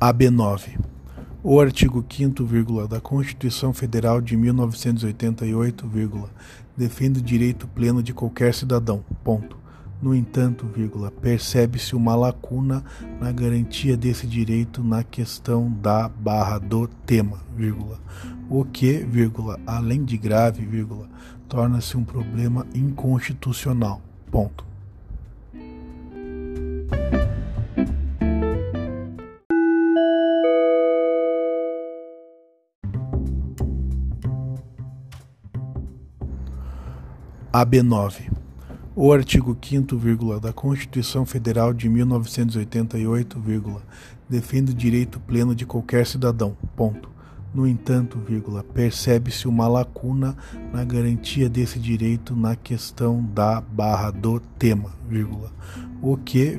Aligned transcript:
AB9. 0.00 0.78
O 1.42 1.60
artigo 1.60 2.04
5 2.08 2.88
da 2.88 3.00
Constituição 3.00 3.72
Federal 3.72 4.20
de 4.20 4.36
1988, 4.36 5.88
defende 6.76 7.20
o 7.20 7.22
direito 7.22 7.66
pleno 7.68 8.02
de 8.02 8.12
qualquer 8.12 8.52
cidadão. 8.52 9.04
Ponto. 9.24 9.56
No 10.02 10.14
entanto, 10.14 10.68
percebe-se 11.22 11.96
uma 11.96 12.14
lacuna 12.14 12.84
na 13.18 13.32
garantia 13.32 13.96
desse 13.96 14.26
direito 14.26 14.84
na 14.84 15.02
questão 15.02 15.70
da 15.70 16.08
barra 16.08 16.58
do 16.58 16.86
tema, 16.86 17.38
o 18.50 18.64
que, 18.64 19.06
além 19.66 20.04
de 20.04 20.18
grave, 20.18 20.86
torna-se 21.48 21.96
um 21.96 22.04
problema 22.04 22.66
inconstitucional. 22.74 24.02
Ponto. 24.30 24.66
AB9. 37.56 38.30
O 38.94 39.10
artigo 39.10 39.56
5 39.58 40.38
da 40.38 40.52
Constituição 40.52 41.24
Federal 41.24 41.72
de 41.72 41.88
1988, 41.88 43.40
defende 44.28 44.72
o 44.72 44.74
direito 44.74 45.18
pleno 45.20 45.54
de 45.54 45.64
qualquer 45.64 46.06
cidadão. 46.06 46.54
Ponto. 46.76 47.08
No 47.54 47.66
entanto, 47.66 48.20
percebe-se 48.74 49.48
uma 49.48 49.66
lacuna 49.66 50.36
na 50.70 50.84
garantia 50.84 51.48
desse 51.48 51.78
direito 51.78 52.36
na 52.36 52.54
questão 52.54 53.24
da 53.24 53.58
barra 53.62 54.10
do 54.10 54.38
tema, 54.58 54.90
o 56.02 56.14
que, 56.18 56.58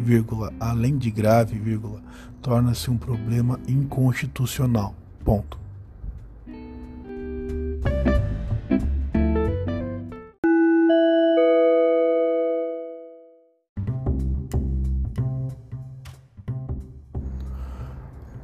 além 0.60 0.98
de 0.98 1.12
grave, 1.12 1.80
torna-se 2.42 2.90
um 2.90 2.98
problema 2.98 3.60
inconstitucional. 3.68 4.96
Ponto. 5.24 5.60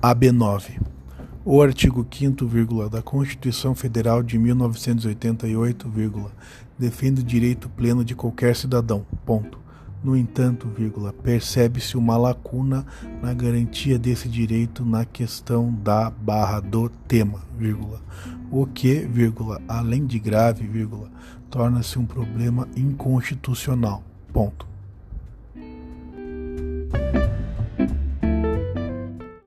AB9. 0.04 0.82
O 1.46 1.62
artigo 1.62 2.06
5 2.12 2.90
da 2.90 3.02
Constituição 3.02 3.73
Federal 3.73 4.22
de 4.22 4.38
1988, 4.38 5.90
defende 6.78 7.22
o 7.22 7.23
direito 7.23 7.70
pleno 7.70 8.04
de 8.04 8.14
qualquer 8.14 8.54
cidadão. 8.54 9.06
Ponto. 9.26 9.58
No 10.04 10.18
entanto, 10.18 10.70
percebe-se 11.23 11.95
uma 11.95 12.18
lacuna 12.18 12.86
na 13.22 13.34
garantia 13.34 13.98
desse 13.98 14.28
direito 14.28 14.84
na 14.84 15.06
questão 15.06 15.73
da 15.73 16.10
barra 16.10 16.60
do 16.60 16.90
tema, 16.90 17.40
o 18.52 18.66
que, 18.66 19.08
além 19.70 20.06
de 20.06 20.20
grave, 20.20 20.70
torna-se 21.50 21.98
um 21.98 22.06
problema 22.06 22.67
inconstitucional. 22.76 24.04
Ponto. 24.34 24.73